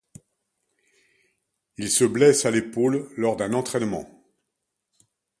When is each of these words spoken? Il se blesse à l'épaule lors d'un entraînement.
Il 1.77 1.91
se 1.91 2.05
blesse 2.05 2.45
à 2.47 2.49
l'épaule 2.49 3.07
lors 3.17 3.35
d'un 3.35 3.53
entraînement. 3.53 4.09